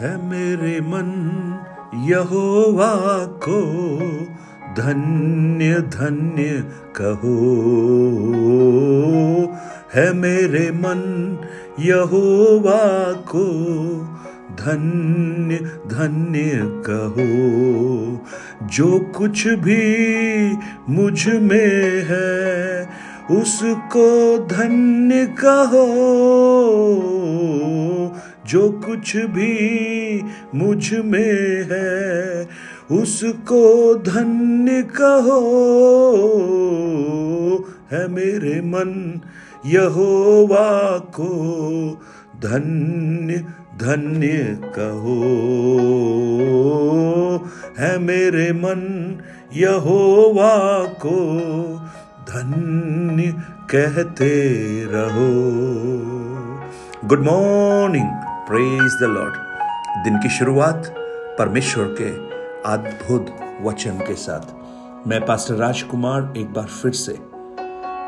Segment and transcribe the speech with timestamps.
[0.00, 1.08] है मेरे मन
[1.94, 3.62] यहोवा को।
[4.82, 6.64] धन्य धन्य
[7.00, 7.40] कहो।
[9.94, 11.00] है मेरे मन
[11.80, 13.44] यहोवा को।
[14.50, 16.50] धन्य धन्य
[16.90, 17.30] कहो।
[18.66, 19.96] जो कुछ भी
[20.88, 22.82] मुझमें है,
[23.30, 27.19] उसको धन्य कहो।
[28.50, 30.22] जो कुछ भी
[30.54, 32.48] मुझमें है,
[33.00, 35.40] उसको धन्य कहो।
[37.92, 39.20] है मेरे मन
[39.66, 41.28] यहोवा को
[42.36, 43.44] धन्य
[43.78, 45.20] धन्य कहो।
[47.78, 49.14] है मेरे मन
[49.54, 51.16] यहोवा को
[52.20, 53.34] धन्य
[53.70, 54.52] कहते
[54.88, 55.50] रहो।
[57.08, 58.29] Good morning.
[58.50, 59.34] Praise the Lord
[60.04, 60.94] दिन की शुरुआत
[61.38, 62.08] परमेश्वर के
[62.70, 64.40] अद्भुत वचन के साथ।
[65.08, 67.12] मैं पास्टर राजकुमार एक बार फिर से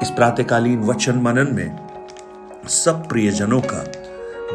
[0.03, 1.97] इस प्रातकालीन वचन मनन में
[2.69, 3.85] सब प्रियजनों का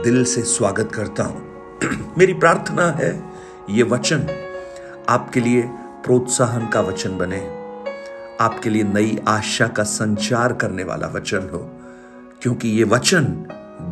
[0.03, 1.47] दिल से स्वागत करता हूँ।
[2.17, 3.23] मेरी प्रार्थना है,
[3.69, 4.27] ये वचन
[5.09, 5.61] आपके लिए
[6.05, 7.47] प्रोत्साहन का वचन बने।
[8.41, 11.71] आपके लिए नई आशा का संचार करने वाला वचन हो,
[12.41, 13.45] क्योंकि ये वचन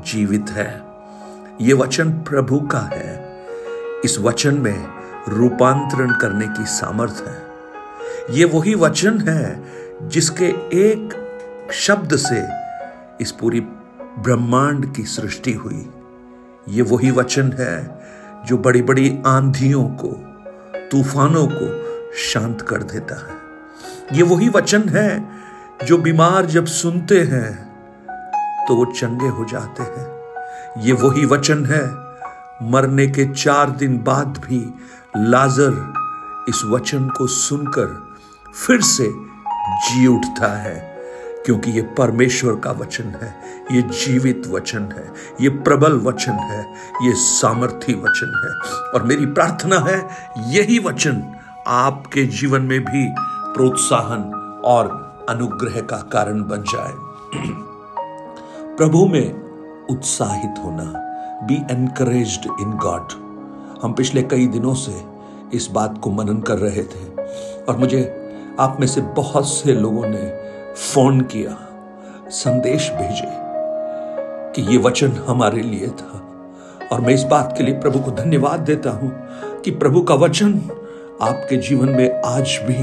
[0.07, 0.84] जीवित है।
[1.61, 3.39] ये वचन प्रभु का है।
[4.05, 4.87] इस वचन में
[5.29, 9.63] रूपांतरण करने की सामर्थ है। ये वही वचन है
[10.03, 10.45] जिसके
[10.79, 11.13] एक
[11.73, 12.43] शब्द से
[13.21, 13.59] इस पूरी
[14.19, 15.89] ब्रह्मांड की सृष्टि हुई।
[16.69, 17.99] ये वही वचन है
[18.45, 20.07] जो बड़ी बड़ी आंधियों को,
[20.91, 25.25] तूफानों को शांत कर देता है। ये वही वचन है
[25.85, 27.53] जो बीमार जब सुनते हैं
[28.67, 30.14] तो वो चंगे हो जाते हैं।
[30.77, 32.05] ये वही वचन है।
[32.71, 34.73] मरने के चार दिन बाद भी
[35.17, 35.93] लाजर
[36.49, 38.15] इस वचन को सुनकर
[38.55, 39.13] फिर से
[39.75, 41.01] जी उठता है,
[41.45, 43.35] क्योंकि ये परमेश्वर का वचन है,
[43.71, 46.73] ये जीवित वचन है, ये प्रबल वचन है,
[47.03, 51.35] ये सामर्थी वचन है। और मेरी प्रार्थना है, यही वचन
[51.67, 53.15] आपके जीवन में भी
[53.53, 54.21] प्रोत्साहन
[54.65, 56.93] और अनुग्रह का कारण बन जाए।
[58.77, 59.44] प्रभु में
[59.89, 60.83] उत्साहित होना।
[61.47, 63.13] बी एनकरेज इन गॉड
[63.83, 64.93] हम पिछले कई दिनों से
[65.53, 67.07] इस बात को मनन कर रहे थे
[67.63, 68.03] और मुझे
[68.59, 70.27] आप में से बहुत से लोगों ने
[70.75, 71.57] फ़ोन किया,
[72.29, 73.27] संदेश भेजे
[74.53, 76.21] कि ये वचन हमारे लिए था।
[76.91, 79.11] और मैं इस बात के लिए प्रभु को धन्यवाद देता हूँ
[79.61, 80.53] कि प्रभु का वचन
[81.21, 82.75] आपके जीवन में आज भी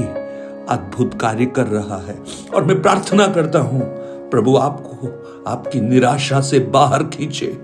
[0.73, 2.17] अद्भुत कार्य कर रहा है।
[2.55, 3.81] और मैं प्रार्थना करता हूँ,
[4.29, 5.07] प्रभु आपको
[5.47, 7.57] आपकी निराशा से बाहर खींचे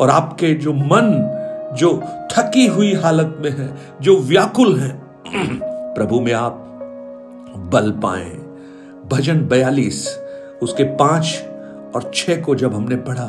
[0.00, 1.32] और आपके जो मन,
[1.78, 2.02] जो
[2.32, 5.02] थकी हुई हालत में है, जो व्याकुल है,
[5.94, 6.52] प्रभु में आप
[7.56, 8.38] बल पाए।
[9.12, 10.18] भजन बयालीस,
[10.62, 11.42] उसके पाँच
[11.94, 13.28] और छह को जब हमने पढ़ा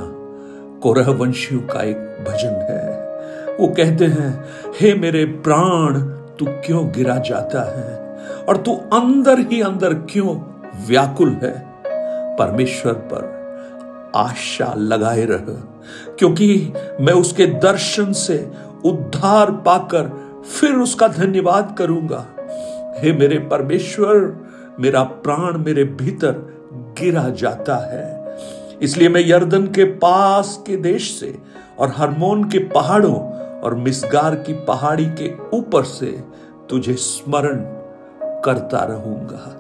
[0.81, 3.07] कोरह वंशियों का एक भजन है।
[3.59, 4.45] वो कहते हैं,
[4.81, 5.99] हे मेरे प्राण,
[6.39, 8.17] तू क्यों गिरा जाता है?
[8.49, 10.39] और तू अंदर ही अंदर क्यों
[10.87, 11.65] व्याकुल है?
[12.37, 13.36] परमेश्वर पर
[14.15, 15.45] आशा लगाए रह,
[16.19, 18.37] क्योंकि मैं उसके दर्शन से
[18.85, 20.09] उद्धार पाकर
[20.49, 22.25] फिर उसका धन्यवाद करूँगा।
[22.99, 24.15] हे मेरे परमेश्वर,
[24.79, 26.31] मेरा प्राण मेरे भीतर
[26.99, 28.15] गिरा जाता है।
[28.81, 31.37] इसलिए मैं यर्दन के पास के देश से
[31.79, 33.15] और हरमोन के पहाड़ों
[33.61, 36.11] और मिसगार की पहाड़ी के ऊपर से
[36.69, 37.61] तुझे स्मरण
[38.45, 39.53] करता रहूँगा।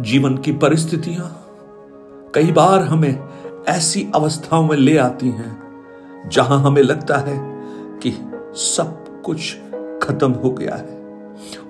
[0.00, 1.47] जीवन की परिस्थितियाँ
[2.34, 3.28] कई बार हमें
[3.68, 5.62] ऐसी अवस्थाओं में ले आती हैं,
[6.28, 7.38] जहाँ हमें लगता है
[8.02, 9.56] कि सब कुछ
[10.02, 11.02] खत्म हो गया है।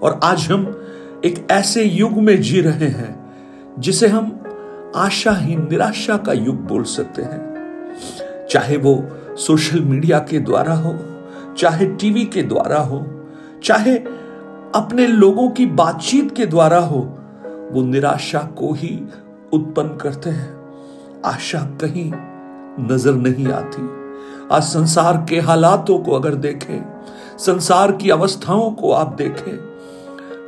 [0.03, 0.89] और आज हम
[1.25, 3.33] एक ऐसे युग में जी रहे हैं,
[3.79, 4.43] जिसे हम
[4.97, 7.49] आशाहीन निराशा का युग बोल सकते हैं।
[8.51, 10.99] चाहे वो सोशल मीडिया के द्वारा हो,
[11.59, 13.07] चाहे टीवी के द्वारा हो,
[13.65, 13.99] चाहे
[14.75, 17.19] अपने लोगों की बातचीत के द्वारा हो,
[17.73, 19.03] वो निराशा को ही
[19.53, 20.58] उत्पन्न करते हैं।
[21.25, 22.11] आशा कहीं
[22.85, 23.83] नज़र नहीं आती।
[24.53, 26.85] आज संसार के हालातों को अगर देखें,
[27.39, 29.59] संसार की अवस्थाओं को आप देखें,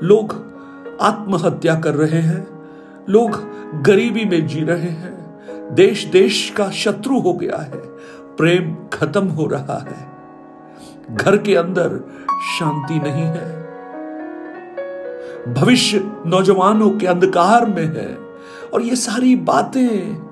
[0.03, 0.35] लोग
[1.01, 2.47] आत्महत्या कर रहे हैं,
[3.09, 3.41] लोग
[3.83, 7.81] गरीबी में जी रहे हैं देश देश का शत्रु हो गया है,
[8.37, 10.07] प्रेम खत्म हो रहा है,
[11.13, 12.01] घर के अंदर
[12.51, 13.49] शांति नहीं है,
[15.55, 18.15] भविष्य नौजवानों के अंधकार में है,
[18.75, 20.30] और ये सारी बातें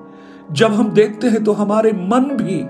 [0.51, 2.65] जब हम देखते हैं तो हमारे मन भी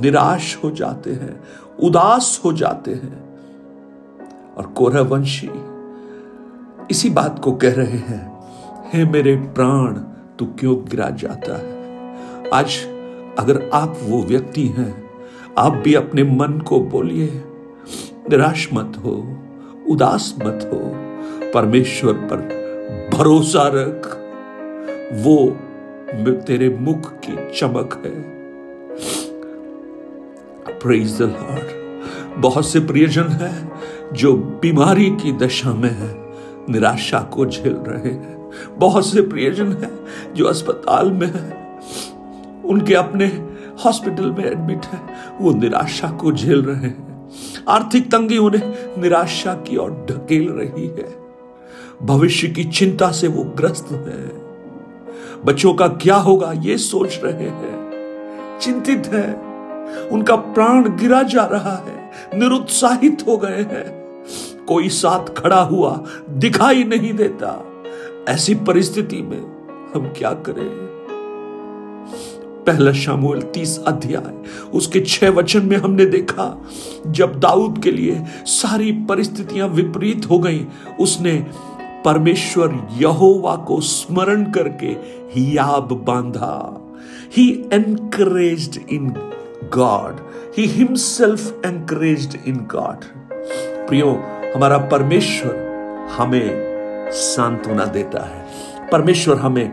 [0.00, 1.40] निराश हो जाते हैं,
[1.82, 3.24] उदास हो जाते हैं।
[4.56, 5.50] और कोरवंशी
[6.90, 8.42] इसी बात को कह रहे हैं,
[8.92, 9.94] हे मेरे प्राण,
[10.38, 11.74] तू क्यों गिरा जाता है?
[12.54, 12.78] आज
[13.38, 15.10] अगर आप वो व्यक्ति हैं,
[15.58, 17.42] आप भी अपने मन को बोलिए,
[18.30, 19.36] निराश मत हो,
[19.88, 20.80] उदास मत हो,
[21.54, 22.36] परमेश्वर पर
[23.14, 24.06] भरोसा रख,
[25.24, 25.56] वो
[26.14, 28.36] तेरे मुख की चमक है।
[31.18, 31.66] द लॉर्ड
[32.42, 33.72] बहुत से प्रियजन हैं
[34.12, 36.32] जो बीमारी की दशा में है,
[36.70, 41.80] निराशा को झेल रहे हैं। बहुत से प्रियजन हैं जो अस्पताल में है।
[42.64, 43.26] उनके अपने
[43.84, 45.00] हॉस्पिटल में एडमिट है।
[45.40, 47.30] वो निराशा को झेल रहे हैं।
[47.68, 51.16] आर्थिक तंगी उन्हें निराशा की ओर ढकेल रही है।
[52.02, 54.45] भविष्य की चिंता से वो ग्रस्त है।
[55.46, 56.52] बच्चों का क्या होगा?
[56.52, 57.90] ये सोच रहे हैं।
[58.60, 59.34] चिंतित है।
[60.08, 64.06] उनका प्राण गिरा जा रहा है। निरुत्साहित हो गए हैं।
[64.68, 67.64] कोई साथ खड़ा हुआ दिखाई नहीं देता।
[68.28, 69.40] ऐसी परिस्थिति में
[69.94, 70.86] हम क्या करें?
[72.66, 74.34] पहला शामुल तीस अध्याय।
[74.74, 76.64] उसके छह वचन में हमने देखा
[77.06, 80.66] जब दाऊद के लिए सारी परिस्थितियाँ विपरीत हो गईं,
[81.00, 81.46] उसने
[82.06, 84.86] परमेश्वर यहोवा को स्मरण करके
[85.32, 86.82] हियाब बांधा।
[87.36, 89.10] He encourage in
[89.74, 90.16] God
[90.58, 93.04] he himself encourage in God
[93.88, 94.22] प्रियो,
[94.56, 95.56] हमारा परमेश्वर
[96.18, 96.66] हमें
[97.12, 98.46] सांत्वना देता है।
[98.88, 99.72] परमेश्वर हमें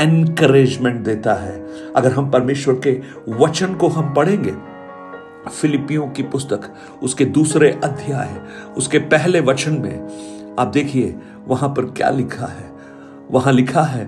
[0.00, 4.52] एनकरेजमेंट देता है। अगर हम परमेश्वर के वचन को हम पढ़ेंगे,
[5.50, 6.60] फिलिपियों की पुस्तक,
[7.02, 8.40] उसके दूसरे अध्याय,
[8.76, 10.08] उसके पहले वचन में
[10.58, 11.18] आप देखिए,
[11.48, 12.70] वहाँ पर क्या लिखा है?
[13.30, 14.04] वहाँ लिखा है,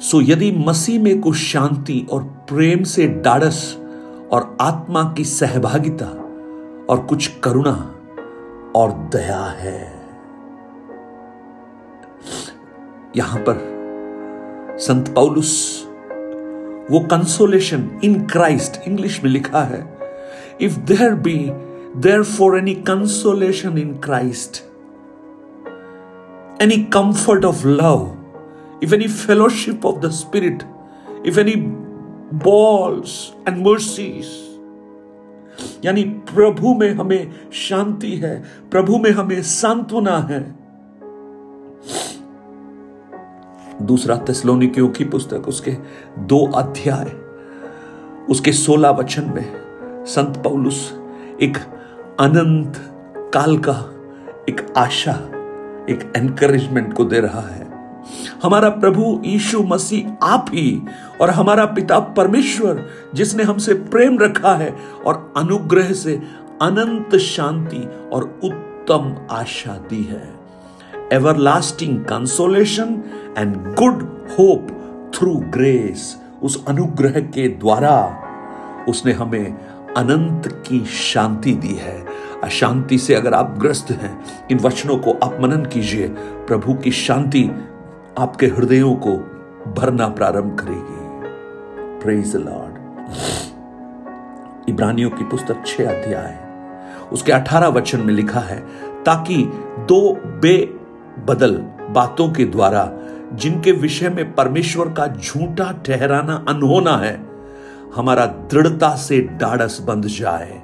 [0.00, 3.76] सो यदि मसीह में कुछ शांति और प्रेम से डाड़स
[4.32, 6.06] और आत्मा की सहभागिता
[6.90, 7.74] और कुछ करुणा
[8.76, 9.80] और दया है।
[13.16, 15.52] यहाँ पर संत पौलुस,
[16.90, 19.84] वो कंसोलेशन इन क्राइस्ट इंग्लिश में लिखा है
[20.60, 21.38] if there be
[22.22, 24.62] for any consolation in Christ
[26.62, 28.16] any comfort of love
[28.82, 30.64] if any fellowship of the Spirit,
[31.24, 31.56] if any
[32.44, 34.24] balls and mercies,
[35.84, 40.54] यानी प्रभु में हमें शांति है प्रभु में हमें सांत्वना है।
[43.82, 45.70] दूसरा तेस्लोनिकियों की पुस्तक उसके
[46.18, 47.12] दो अध्याय
[48.30, 49.52] उसके सोलह वचन में
[50.06, 50.98] संत पौलुस
[51.42, 51.58] एक
[52.20, 52.72] अनंत
[53.34, 53.72] काल का
[54.48, 55.12] एक आशा,
[55.90, 57.66] एक एनकरेजमेंट को दे रहा है।
[58.42, 60.82] हमारा प्रभु यीशु मसीह आप ही
[61.20, 64.76] और हमारा पिता परमेश्वर, जिसने हमसे प्रेम रखा है
[65.06, 66.22] और अनुग्रह से
[66.62, 70.34] अनंत शांति और उत्तम आशा दी है।
[71.36, 73.02] Everlasting consolation
[73.38, 74.02] and good
[74.38, 74.66] hope
[75.14, 78.18] through grace उस अनुग्रह के द्वारा
[78.88, 82.06] उसने हमें अनंत की शांति दी है।
[82.44, 86.08] अशांति से अगर आप ग्रस्त हैं, इन वचनों को आप मनन कीजिए।
[86.46, 87.50] प्रभु की शांति
[88.18, 89.12] आपके हृदयों को
[89.72, 91.02] भरना प्रारंभ करेगी।
[92.04, 92.72] प्रेज लॉर्ड
[94.68, 96.38] इब्रानियों की पुस्तक छह अध्याय।
[97.12, 98.60] उसके अठारह वचन में लिखा है,
[99.04, 99.36] ताकि
[99.78, 101.54] दो बेबदल
[101.90, 102.92] बातों के द्वारा,
[103.32, 107.31] जिनके विषय में परमेश्वर का झूठा ठहराना अनहोना है
[107.96, 110.62] हमारा दृढ़ता से डाड़स बंध जाए।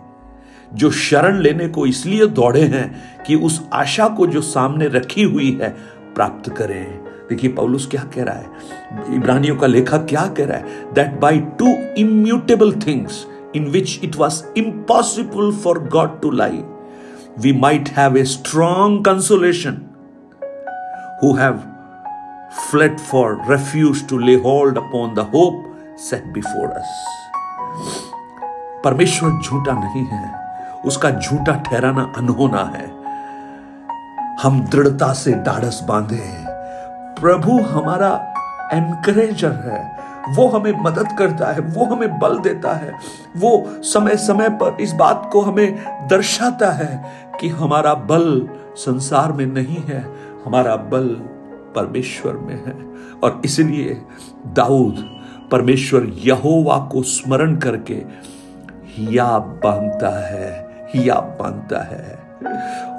[0.75, 5.59] जो शरण लेने को इसलिए दौड़े हैं कि उस आशा को जो सामने रखी हुई
[5.63, 5.77] है,
[6.15, 8.47] प्राप्त करें। देखिए, पौलुस क्या कह रहा है?
[9.17, 10.93] इब्रानियों का लेखक क्या कह रहा है?
[10.93, 11.67] That by two
[11.99, 16.63] immutable things in which it was impossible for God to lie
[17.39, 19.83] we might have a strong consolation
[21.23, 21.61] who have
[22.71, 25.57] fled for refuge to lay hold upon the hope
[25.99, 26.91] set before us.
[28.85, 30.33] परमेश्वर झूठा नहीं है,
[30.85, 32.87] उसका झूठा ठहराना अनहोना है।
[34.43, 36.45] हम दृढ़ता से डाढ़स बांधे
[37.21, 38.35] प्रभु हमारा
[38.73, 39.99] एनकरेजर है।
[40.35, 42.93] वो हमें मदद करता है, वो हमें बल देता है।
[43.37, 45.77] वो समय समय पर इस बात को हमें
[46.09, 47.05] दर्शाता है
[47.41, 50.01] कि हमारा बल संसार में नहीं है,
[50.47, 51.09] हमारा बल
[51.77, 52.89] परमेश्वर में है।
[53.21, 54.03] और इसलिए
[54.47, 55.18] दाऊद
[55.51, 58.03] परमेश्वर यहोवा को स्मरण करके
[58.87, 62.19] हियाब बांधता है ही आप बांधता है।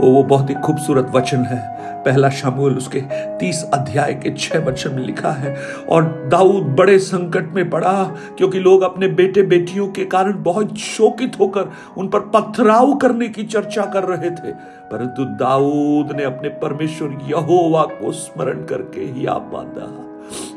[0.01, 3.01] ओ, वो बहुत ही खूबसूरत वचन है। पहला शामुल उसके
[3.37, 5.57] तीस अध्याय के छह वचन में लिखा है,
[5.89, 8.03] और दाऊद बड़े संकट में पड़ा,
[8.37, 13.43] क्योंकि लोग अपने बेटे बेटियों के कारण बहुत शोकित होकर उन पर पथराव करने की
[13.43, 14.51] चर्चा कर रहे थे।
[14.91, 20.08] परंतु दाऊद ने अपने परमेश्वर यहोवा को स्मरण करके ही आप बांधा।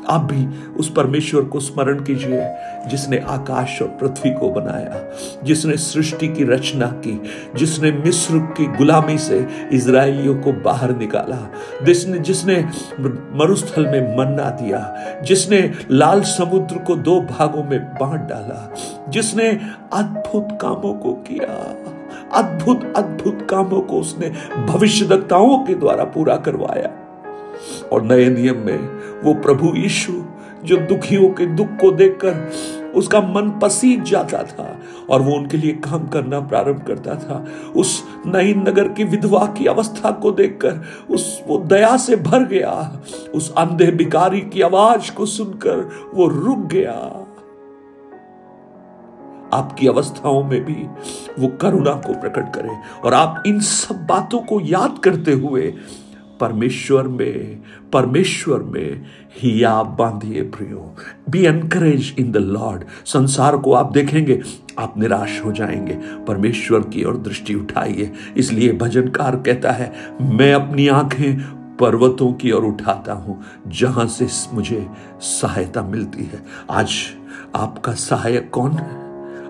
[0.09, 2.55] आप भी उस परमेश्वर को स्मरण कीजिए,
[2.89, 5.03] जिसने आकाश और पृथ्वी को बनाया,
[5.43, 7.21] जिसने सृष्टि की रचना की,
[7.55, 11.37] जिसने मिस्र की गुलामी से इसराइलियों को बाहर निकाला,
[11.83, 12.57] जिसने जिसने
[13.35, 18.73] मरुस्थल में मन्ना दिया, जिसने लाल समुद्र को दो भागों में बांट डाला,
[19.09, 19.49] जिसने
[19.93, 21.75] अद्भुत कामों को किया,
[22.33, 24.29] अद्भुत अद्भुत कामों को उसने
[24.67, 26.89] भविष्यवक्ताओं के द्वारा पूरा करवाया।
[27.91, 28.77] और नए नियम में
[29.23, 30.13] वो प्रभु यीशु
[30.63, 34.79] जो दुखियों के दुख को देखकर उसका मन पसीज जाता था
[35.09, 39.65] और वो उनके लिए काम करना प्रारंभ करता था, उस नई नगर की विधवा की
[39.65, 43.01] अवस्था को देखकर उस वो दया से भर गया,
[43.35, 46.93] उस अंधे बिकारी की आवाज़ को सुनकर वो रुक गया।
[49.53, 50.87] आपकी अवस्थाओं में भी
[51.39, 55.73] वो करुणा को प्रकट करे और आप इन सब बातों को याद करते हुए
[56.43, 57.61] परमेश्वर में
[57.93, 59.01] परमेश्वर में
[59.39, 60.95] ही आप बांधिए प्रियो।
[61.29, 64.41] Be encourage in the Lord संसार को आप देखेंगे,
[64.79, 65.93] आप निराश हो जाएँगे।
[66.27, 71.41] परमेश्वर की ओर दृष्टि उठाइए। इसलिए भजनकार कहता है, मैं अपनी आँखें
[71.79, 74.87] पर्वतों की ओर उठाता हूँ, जहाँ से मुझे
[75.21, 76.89] सहायता मिलती है। आज
[77.55, 79.03] आपका सहायक कौन है?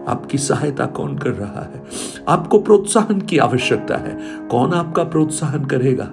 [0.08, 1.84] आपकी सहायता कौन कर रहा है?
[2.28, 6.12] आपको प्रोत्साहन की आवश्यकता है। कौन आपका प्रोत्साहन करेगा?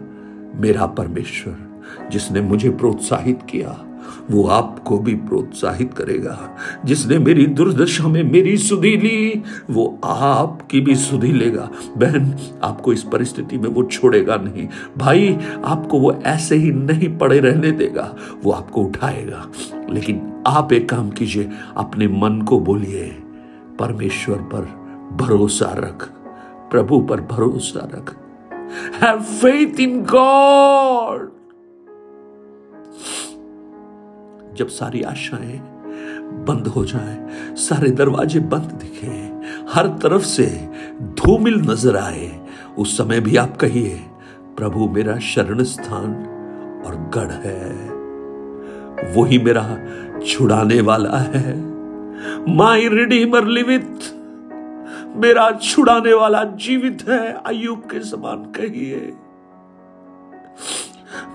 [0.55, 1.57] मेरा परमेश्वर,
[2.11, 3.85] जिसने मुझे प्रोत्साहित किया,
[4.31, 10.95] वो आपको भी प्रोत्साहित करेगा। जिसने मेरी दुर्दशा में मेरी सुधी ली, वो आपकी भी
[10.95, 16.71] सुधी लेगा। बहन, आपको इस परिस्थिति में वो छोड़ेगा नहीं। भाई, आपको वो ऐसे ही
[16.71, 19.47] नहीं पड़े रहने देगा, वो आपको उठाएगा।
[19.91, 23.23] लेकिन आप एक काम कीजिए, अपने मन को बोलिए,
[23.79, 24.61] परमेश्वर पर
[25.17, 26.11] भरोसा रख,
[26.71, 28.17] प्रभु पर भरोसा रख।
[29.03, 31.21] Have faith in God.
[34.57, 35.61] जब सारी आशाएँ
[36.31, 39.31] बंद हो जाए, सारे दरवाजे बंद दिखे,
[39.73, 40.69] हर तरफ़ से
[41.03, 42.47] धूमिल नज़र आए,
[42.79, 44.01] उस समय भी आप कहिए,
[44.57, 46.11] प्रभु मेरा शरण स्थान
[46.87, 47.91] और गढ़ है।
[49.15, 49.79] वही मेरा
[50.27, 51.71] छुड़ाने वाला है।
[52.57, 54.20] माई रिडीमर लिविथ
[55.17, 59.13] मेरा छुड़ाने वाला जीवित है। अयुब के समान कहिए।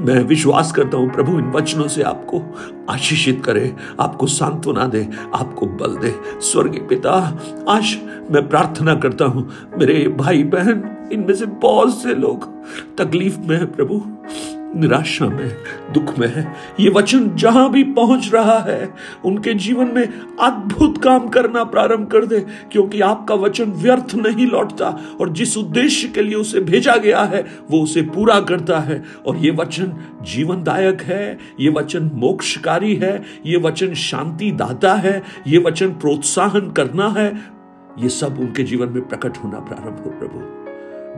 [0.02, 2.42] मैं विश्वास करता हूँ, प्रभु, इन वचनों से आपको
[2.90, 7.12] आशीषित करे, आपको सांत्वना दे, आपको बल दे। स्वर्गीय पिता,
[7.70, 7.98] आज
[8.32, 12.48] मैं प्रार्थना करता हूँ, मेरे भाई बहन इनमें से बहुत से लोग,
[12.98, 14.04] तकलीफ़ में है, प्रभु।
[14.76, 15.52] निराशा में,
[15.94, 18.94] दुख में है। ये वचन जहाँ भी पहुँच रहा है,
[19.26, 20.08] उनके जीवन में
[20.40, 26.08] अद्भुत काम करना प्रारंभ कर दे, क्योंकि आपका वचन व्यर्थ नहीं लौटता, और जिस उद्देश्य
[26.08, 31.02] के लिए उसे भेजा गया है, वो उसे पूरा करता है। और ये वचन जीवनदायक
[31.02, 37.36] है, ये वचन मोक्षकारी है, ये वचन शांति दाता है, ये वचन प्रोत्साहन करना है।
[38.00, 40.66] ये सब उनके जीवन में प्रकट होना प्रारंभ हो, प्रभु।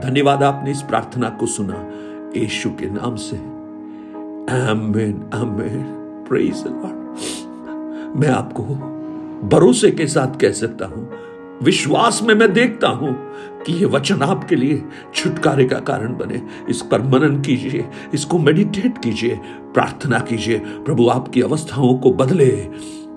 [0.08, 1.90] धन्यवाद आपने इस प्रार्थना को सुना।
[2.36, 3.38] यीशु के नाम से
[4.54, 5.84] आमेन आमेन
[6.28, 8.64] प्रेज लॉर्ड मैं आपको
[9.50, 11.10] भरोसे के साथ कह सकता हूँ,
[11.64, 13.14] विश्वास में मैं देखता हूँ
[13.64, 14.84] कि ये वचन आपके लिए
[15.16, 19.40] छुटकारे का कारण बने। इस पर मनन कीजिए, इसको मेडिटेट कीजिए,
[19.74, 22.52] प्रार्थना कीजिए, प्रभु आपकी अवस्थाओं को बदले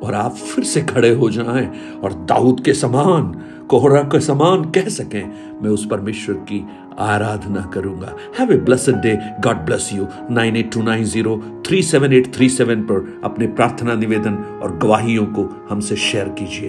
[0.02, 1.70] और आप फिर से खड़े हो जाएँ
[2.04, 3.32] और दाऊद के समान
[3.70, 5.24] कोहरा के समान कह सकें,
[5.62, 6.64] मैं उस परमेश्वर की
[6.98, 11.36] आराधना करूँगा। Have a blessed day God bless you nine eight two nine zero
[11.66, 16.58] three seven eight three seven पर अपने प्रार्थना निवेदन और गवाहियों को हमसे शेयर कीजिए।